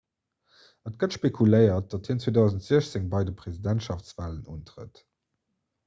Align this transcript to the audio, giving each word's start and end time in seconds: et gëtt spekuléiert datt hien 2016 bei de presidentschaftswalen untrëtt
et 0.91 0.95
gëtt 1.03 1.17
spekuléiert 1.17 1.91
datt 1.93 2.09
hien 2.11 2.23
2016 2.29 3.05
bei 3.13 3.23
de 3.31 3.37
presidentschaftswalen 3.43 4.45
untrëtt 4.57 5.05